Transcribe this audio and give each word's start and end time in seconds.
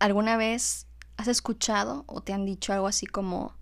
¿Alguna 0.00 0.38
vez 0.38 0.86
has 1.18 1.28
escuchado 1.28 2.04
o 2.06 2.22
te 2.22 2.32
han 2.32 2.46
dicho 2.46 2.72
algo 2.72 2.86
así 2.86 3.04
como 3.04 3.54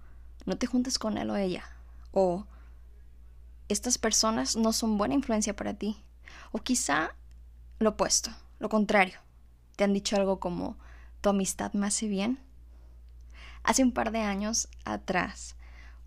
no 0.46 0.56
te 0.56 0.68
juntes 0.68 0.96
con 0.96 1.18
él 1.18 1.28
o 1.30 1.36
ella? 1.36 1.64
O 2.12 2.46
estas 3.68 3.98
personas 3.98 4.54
no 4.54 4.72
son 4.72 4.98
buena 4.98 5.14
influencia 5.14 5.56
para 5.56 5.74
ti. 5.74 6.00
O 6.52 6.60
quizá 6.60 7.16
lo 7.80 7.90
opuesto, 7.90 8.30
lo 8.60 8.68
contrario. 8.68 9.18
Te 9.74 9.82
han 9.82 9.92
dicho 9.92 10.14
algo 10.14 10.38
como 10.38 10.76
tu 11.22 11.28
amistad 11.28 11.72
me 11.72 11.88
hace 11.88 12.06
bien. 12.06 12.38
Hace 13.64 13.82
un 13.82 13.90
par 13.90 14.12
de 14.12 14.20
años 14.20 14.68
atrás, 14.84 15.56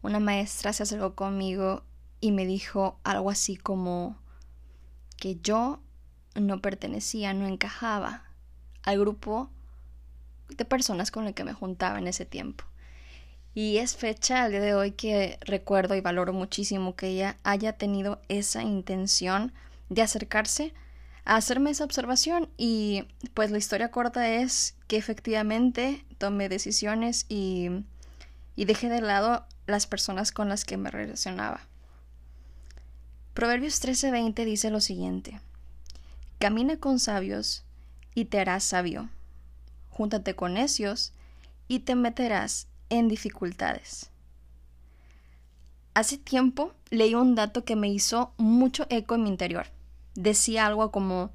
una 0.01 0.21
maestra 0.21 0.71
se 0.71 0.83
acercó 0.83 1.13
conmigo 1.13 1.83
y 2.21 2.31
me 2.31 2.45
dijo 2.45 3.01
algo 3.03 3.29
así 3.31 3.57
como 3.57 4.17
que 5.17 5.41
yo 5.41 5.81
no 6.35 6.61
pertenecía, 6.61 7.33
no 7.33 7.47
encajaba 7.47 8.23
al 8.83 8.97
grupo 8.97 9.49
de 10.57 10.65
personas 10.65 11.11
con 11.11 11.27
el 11.27 11.33
que 11.33 11.43
me 11.43 11.53
juntaba 11.53 11.99
en 11.99 12.07
ese 12.07 12.25
tiempo. 12.25 12.65
Y 13.53 13.77
es 13.77 13.95
fecha 13.95 14.43
al 14.43 14.51
día 14.51 14.61
de 14.61 14.73
hoy 14.73 14.91
que 14.91 15.37
recuerdo 15.41 15.95
y 15.95 16.01
valoro 16.01 16.31
muchísimo 16.31 16.95
que 16.95 17.07
ella 17.07 17.37
haya 17.43 17.73
tenido 17.73 18.21
esa 18.29 18.63
intención 18.63 19.51
de 19.89 20.01
acercarse 20.01 20.73
a 21.25 21.35
hacerme 21.35 21.71
esa 21.71 21.83
observación 21.83 22.49
y 22.57 23.03
pues 23.33 23.51
la 23.51 23.57
historia 23.57 23.91
corta 23.91 24.29
es 24.29 24.75
que 24.87 24.97
efectivamente 24.97 26.05
tomé 26.17 26.49
decisiones 26.49 27.25
y, 27.27 27.69
y 28.55 28.65
dejé 28.65 28.89
de 28.89 29.01
lado 29.01 29.45
las 29.67 29.85
personas 29.85 30.31
con 30.31 30.49
las 30.49 30.65
que 30.65 30.77
me 30.77 30.89
relacionaba. 30.89 31.61
Proverbios 33.33 33.81
13:20 33.81 34.45
dice 34.45 34.71
lo 34.71 34.81
siguiente, 34.81 35.39
Camina 36.39 36.77
con 36.77 36.99
sabios 36.99 37.63
y 38.15 38.25
te 38.25 38.39
harás 38.39 38.63
sabio, 38.63 39.09
júntate 39.91 40.35
con 40.35 40.55
necios 40.55 41.13
y 41.67 41.79
te 41.79 41.93
meterás 41.93 42.67
en 42.89 43.07
dificultades. 43.07 44.09
Hace 45.93 46.17
tiempo 46.17 46.73
leí 46.89 47.13
un 47.15 47.35
dato 47.35 47.63
que 47.65 47.75
me 47.75 47.89
hizo 47.89 48.33
mucho 48.37 48.87
eco 48.89 49.15
en 49.15 49.23
mi 49.23 49.29
interior. 49.29 49.67
Decía 50.15 50.65
algo 50.65 50.91
como 50.91 51.31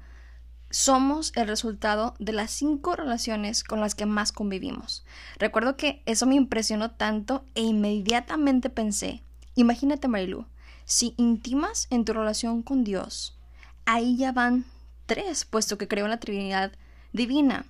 somos 0.69 1.31
el 1.35 1.47
resultado 1.47 2.13
de 2.19 2.33
las 2.33 2.51
cinco 2.51 2.95
relaciones 2.95 3.63
con 3.63 3.79
las 3.79 3.95
que 3.95 4.05
más 4.05 4.31
convivimos. 4.31 5.05
Recuerdo 5.37 5.77
que 5.77 6.01
eso 6.05 6.25
me 6.25 6.35
impresionó 6.35 6.91
tanto 6.91 7.45
e 7.55 7.61
inmediatamente 7.61 8.69
pensé, 8.69 9.21
imagínate 9.55 10.07
Marilu, 10.07 10.45
si 10.85 11.13
intimas 11.17 11.87
en 11.89 12.03
tu 12.05 12.13
relación 12.13 12.63
con 12.63 12.83
Dios, 12.83 13.37
ahí 13.85 14.17
ya 14.17 14.31
van 14.31 14.65
tres, 15.05 15.45
puesto 15.45 15.77
que 15.77 15.87
creó 15.87 16.07
la 16.07 16.19
Trinidad 16.19 16.71
divina. 17.13 17.65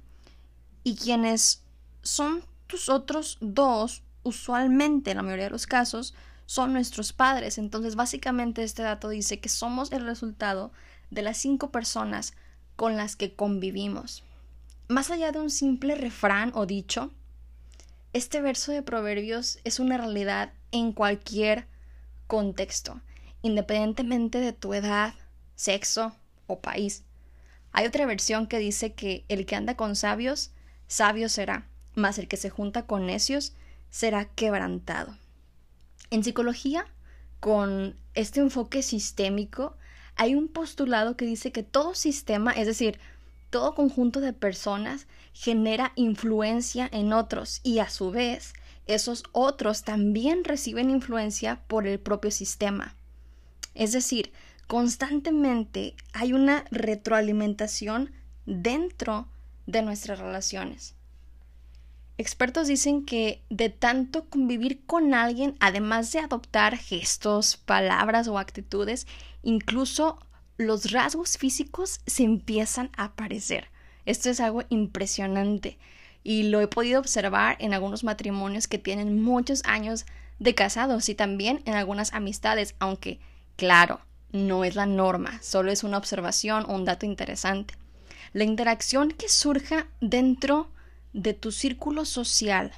Y 0.88 0.96
quienes 0.96 1.64
son 2.02 2.46
tus 2.66 2.88
otros 2.88 3.40
dos, 3.42 4.04
usualmente, 4.24 5.12
en 5.12 5.18
la 5.18 5.24
mayoría 5.24 5.44
de 5.44 5.52
los 5.52 5.68
casos, 5.68 6.16
son 6.46 6.72
nuestros 6.72 7.12
padres. 7.12 7.58
Entonces, 7.58 7.98
básicamente 7.98 8.64
este 8.64 8.84
dato 8.84 9.10
dice 9.10 9.42
que 9.42 9.50
somos 9.50 9.92
el 9.92 10.06
resultado 10.06 10.72
de 11.10 11.24
las 11.24 11.40
cinco 11.40 11.74
personas 11.74 12.32
con 12.78 12.96
las 12.96 13.18
que 13.18 13.36
convivimos. 13.36 14.24
Más 14.88 15.12
allá 15.12 15.34
de 15.34 15.42
un 15.42 15.50
simple 15.50 15.94
refrán 15.94 16.54
o 16.56 16.66
dicho, 16.66 17.12
este 18.14 18.40
verso 18.40 18.72
de 18.72 18.82
Proverbios 18.82 19.60
es 19.66 19.82
una 19.82 19.98
realidad 19.98 20.54
en 20.72 20.94
cualquier 20.94 21.68
contexto, 22.28 23.02
independientemente 23.42 24.40
de 24.40 24.54
tu 24.54 24.74
edad, 24.74 25.16
sexo 25.54 26.16
o 26.48 26.62
país. 26.62 27.04
Hay 27.74 27.86
otra 27.86 28.06
versión 28.06 28.48
que 28.48 28.58
dice 28.58 28.94
que 28.94 29.26
el 29.28 29.46
que 29.46 29.58
anda 29.58 29.76
con 29.76 29.98
sabios, 29.98 30.52
sabio 30.88 31.30
será, 31.30 31.68
mas 31.96 32.18
el 32.18 32.28
que 32.28 32.38
se 32.38 32.50
junta 32.50 32.86
con 32.86 33.06
necios 33.06 33.54
será 33.90 34.26
quebrantado. 34.26 35.18
En 36.10 36.24
psicología, 36.24 36.86
con 37.40 37.96
este 38.14 38.40
enfoque 38.40 38.82
sistémico, 38.82 39.76
hay 40.16 40.36
un 40.36 40.48
postulado 40.48 41.16
que 41.16 41.26
dice 41.26 41.52
que 41.52 41.64
todo 41.64 41.94
sistema, 41.94 42.52
es 42.52 42.66
decir, 42.66 43.00
todo 43.50 43.76
conjunto 43.76 44.20
de 44.20 44.34
personas 44.34 45.08
genera 45.34 45.94
influencia 45.96 46.90
en 46.92 47.14
otros 47.14 47.62
y 47.64 47.80
a 47.80 47.90
su 47.90 48.12
vez 48.12 48.54
esos 48.88 49.24
otros 49.32 49.84
también 49.84 50.44
reciben 50.44 50.90
influencia 50.90 51.62
por 51.68 51.88
el 51.88 52.00
propio 52.00 52.32
sistema. 52.32 52.96
Es 53.76 53.92
decir, 53.92 54.32
constantemente 54.66 55.96
hay 56.14 56.34
una 56.34 56.66
retroalimentación 56.72 58.12
dentro 58.46 59.28
de 59.68 59.84
nuestras 59.84 60.18
relaciones. 60.18 60.96
Expertos 62.18 62.68
dicen 62.68 63.06
que 63.06 63.44
de 63.52 63.70
tanto 63.70 64.26
convivir 64.26 64.84
con 64.88 65.14
alguien, 65.14 65.56
además 65.60 66.12
de 66.12 66.20
adoptar 66.20 66.76
gestos, 66.76 67.58
palabras 67.58 68.28
o 68.28 68.40
actitudes, 68.40 69.06
incluso 69.44 70.18
los 70.58 70.92
rasgos 70.92 71.38
físicos 71.38 72.00
se 72.08 72.24
empiezan 72.24 72.90
a 72.98 73.06
aparecer. 73.06 73.68
Esto 74.06 74.32
es 74.32 74.40
algo 74.40 74.64
impresionante 74.70 75.78
y 76.24 76.44
lo 76.44 76.60
he 76.60 76.68
podido 76.68 77.00
observar 77.00 77.56
en 77.60 77.74
algunos 77.74 78.04
matrimonios 78.04 78.68
que 78.68 78.80
tienen 78.80 79.22
muchos 79.22 79.62
años 79.66 80.08
de 80.40 80.56
casados 80.56 81.10
y 81.10 81.16
también 81.16 81.62
en 81.66 81.76
algunas 81.76 82.14
amistades, 82.14 82.74
aunque, 82.80 83.20
claro, 83.58 84.02
no 84.32 84.64
es 84.64 84.76
la 84.76 84.88
norma, 84.88 85.40
solo 85.44 85.72
es 85.72 85.84
una 85.84 85.98
observación 85.98 86.66
o 86.68 86.74
un 86.74 86.86
dato 86.86 87.06
interesante. 87.06 87.76
La 88.34 88.44
interacción 88.44 89.12
que 89.12 89.30
surja 89.30 89.88
dentro 90.02 90.70
de 91.14 91.34
tu 91.34 91.52
círculo 91.52 92.06
social 92.06 92.72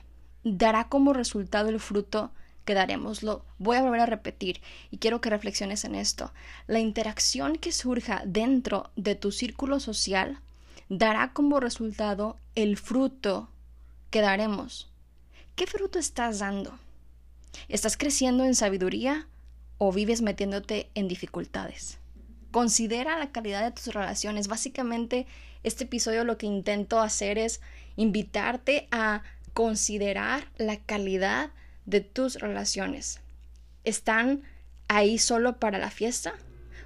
dará 0.44 0.88
como 0.88 1.14
resultado 1.14 1.70
el 1.70 1.80
fruto 1.80 2.32
que 2.66 2.74
daremos. 2.74 3.24
Lo 3.24 3.44
voy 3.58 3.78
a 3.78 3.82
volver 3.82 4.02
a 4.02 4.06
repetir 4.06 4.62
y 4.92 4.98
quiero 4.98 5.22
que 5.22 5.30
reflexiones 5.30 5.86
en 5.86 5.96
esto. 5.96 6.32
La 6.68 6.80
interacción 6.80 7.58
que 7.58 7.72
surja 7.72 8.22
dentro 8.26 8.92
de 8.96 9.16
tu 9.16 9.32
círculo 9.32 9.80
social 9.80 10.40
dará 10.88 11.34
como 11.34 11.60
resultado 11.60 12.38
el 12.56 12.78
fruto 12.78 13.50
que 14.12 14.22
daremos. 14.22 14.90
¿Qué 15.56 15.68
fruto 15.68 16.00
estás 16.00 16.40
dando? 16.40 16.78
¿Estás 17.68 17.98
creciendo 17.98 18.46
en 18.46 18.56
sabiduría 18.56 19.28
o 19.78 19.92
vives 19.92 20.22
metiéndote 20.22 20.90
en 20.96 21.08
dificultades? 21.08 21.98
Considera 22.52 23.20
la 23.20 23.32
calidad 23.32 23.64
de 23.64 23.72
tus 23.72 23.94
relaciones. 23.94 24.48
Básicamente, 24.48 25.28
este 25.64 25.84
episodio 25.84 26.24
lo 26.24 26.38
que 26.38 26.48
intento 26.48 27.00
hacer 27.00 27.38
es 27.38 27.62
invitarte 27.96 28.88
a 28.92 29.24
considerar 29.54 30.48
la 30.58 30.78
calidad 30.78 31.52
de 31.86 32.02
tus 32.02 32.36
relaciones. 32.36 33.20
¿Están 33.84 34.44
ahí 34.88 35.18
solo 35.18 35.60
para 35.60 35.78
la 35.78 35.92
fiesta 35.92 36.34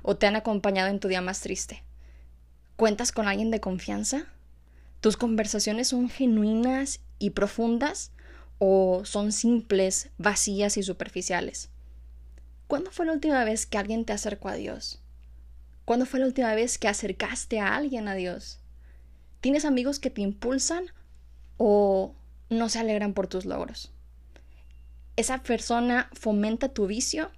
o 0.02 0.18
te 0.18 0.28
han 0.28 0.36
acompañado 0.36 0.90
en 0.90 1.00
tu 1.00 1.08
día 1.08 1.22
más 1.22 1.42
triste? 1.42 1.84
¿Cuentas 2.76 3.12
con 3.12 3.28
alguien 3.28 3.52
de 3.52 3.60
confianza? 3.60 4.26
¿Tus 5.02 5.18
conversaciones 5.18 5.90
son 5.90 6.10
genuinas 6.10 7.02
y 7.20 7.32
profundas 7.32 8.12
o 8.58 9.04
son 9.06 9.32
simples, 9.32 10.10
vacías 10.18 10.78
y 10.78 10.84
superficiales? 10.84 11.70
¿Cuándo 12.68 12.92
fue 12.92 13.06
la 13.06 13.14
última 13.14 13.44
vez 13.44 13.66
que 13.66 13.78
alguien 13.78 14.06
te 14.06 14.14
acercó 14.14 14.50
a 14.50 14.56
Dios? 14.56 15.03
¿Cuándo 15.86 16.06
fue 16.06 16.20
la 16.22 16.28
última 16.28 16.56
vez 16.56 16.78
que 16.78 16.88
acercaste 16.88 17.60
a 17.60 17.76
alguien 17.76 18.08
a 18.08 18.16
Dios? 18.16 18.60
¿Tienes 19.42 19.66
amigos 19.66 20.00
que 20.00 20.10
te 20.10 20.22
impulsan 20.22 20.86
o 21.58 22.16
no 22.50 22.70
se 22.70 22.80
alegran 22.80 23.14
por 23.14 23.28
tus 23.28 23.44
logros? 23.44 23.92
¿Esa 25.18 25.44
persona 25.44 26.10
fomenta 26.14 26.70
tu 26.70 26.88
vicio 26.88 27.32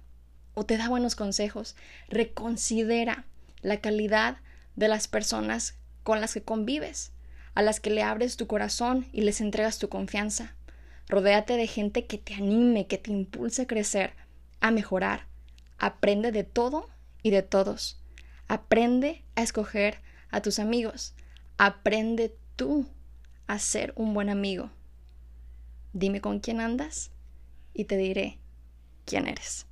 o 0.54 0.64
te 0.64 0.76
da 0.76 0.88
buenos 0.88 1.16
consejos? 1.16 1.74
Reconsidera 2.08 3.24
la 3.62 3.80
calidad 3.80 4.38
de 4.76 4.86
las 4.86 5.08
personas 5.08 5.74
con 6.04 6.20
las 6.20 6.34
que 6.34 6.42
convives, 6.42 7.10
a 7.54 7.62
las 7.62 7.80
que 7.80 7.90
le 7.90 8.04
abres 8.04 8.36
tu 8.36 8.46
corazón 8.46 9.06
y 9.12 9.22
les 9.22 9.40
entregas 9.40 9.80
tu 9.80 9.88
confianza. 9.88 10.54
Rodéate 11.08 11.56
de 11.56 11.66
gente 11.66 12.06
que 12.06 12.18
te 12.18 12.34
anime, 12.34 12.86
que 12.86 12.98
te 12.98 13.10
impulse 13.10 13.62
a 13.62 13.66
crecer, 13.66 14.12
a 14.60 14.70
mejorar. 14.70 15.26
Aprende 15.78 16.30
de 16.30 16.44
todo 16.44 16.88
y 17.22 17.30
de 17.30 17.42
todos. 17.42 18.00
Aprende 18.48 19.24
a 19.34 19.42
escoger 19.42 20.00
a 20.30 20.40
tus 20.40 20.58
amigos. 20.58 21.14
Aprende 21.58 22.36
tú 22.56 22.86
a 23.46 23.58
ser 23.58 23.92
un 23.96 24.14
buen 24.14 24.28
amigo. 24.28 24.70
Dime 25.92 26.20
con 26.20 26.40
quién 26.40 26.60
andas 26.60 27.10
y 27.74 27.84
te 27.84 27.96
diré 27.96 28.38
quién 29.04 29.26
eres. 29.26 29.66